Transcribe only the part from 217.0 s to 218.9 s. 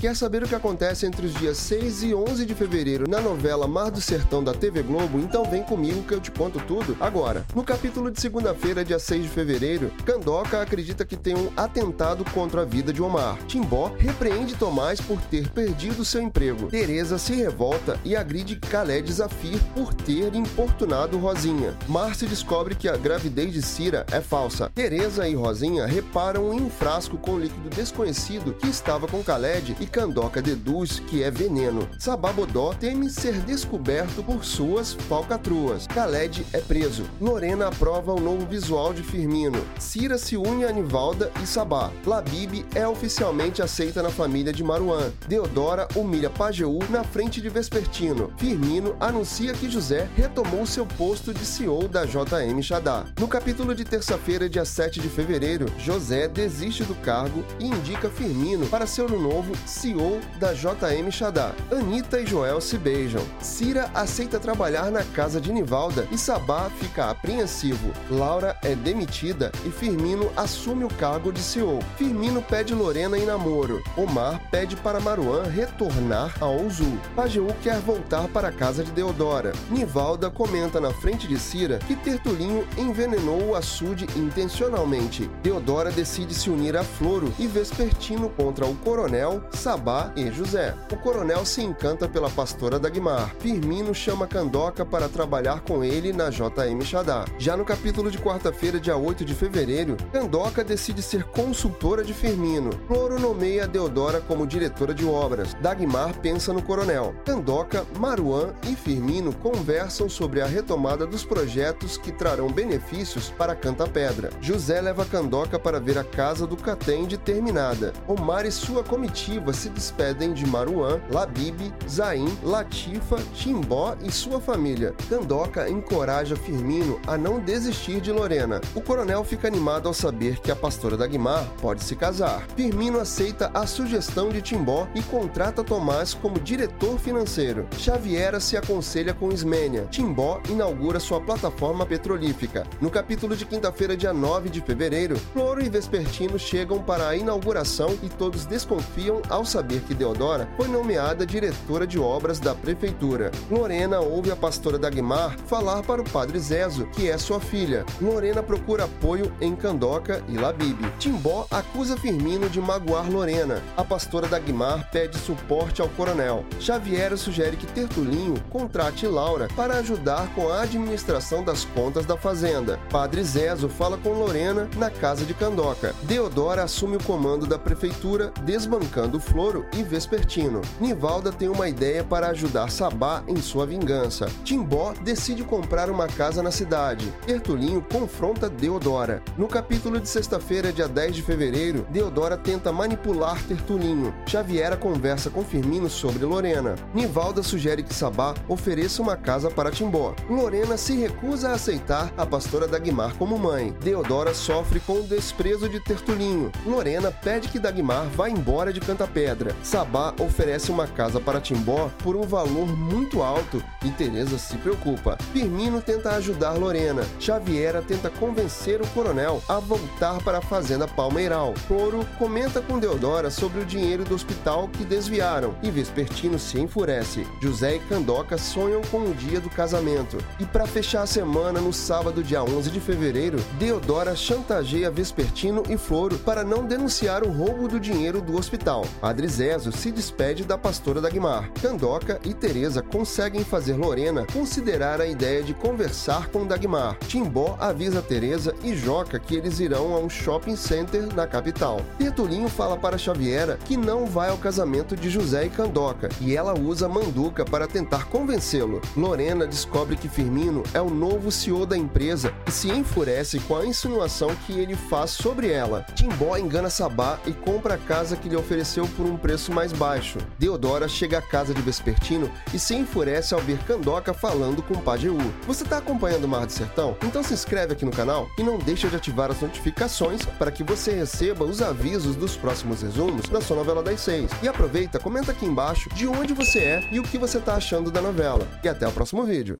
Xaviera tenta convencer o